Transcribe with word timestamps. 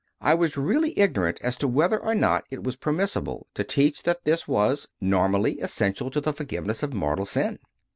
I 0.19 0.33
was 0.33 0.57
really 0.57 0.97
ignorant 0.97 1.37
as 1.43 1.57
to 1.57 1.67
whether 1.67 1.99
or 1.99 2.15
not 2.15 2.45
it 2.49 2.63
was 2.63 2.75
per 2.75 2.91
missible 2.91 3.43
to 3.53 3.63
teach 3.63 4.01
that 4.01 4.23
this 4.25 4.47
was, 4.47 4.87
normally, 4.99 5.59
essential 5.59 6.09
to 6.09 6.19
the 6.19 6.33
forgiveness 6.33 6.81
of 6.81 6.91
mortal 6.91 7.27
sin. 7.27 7.59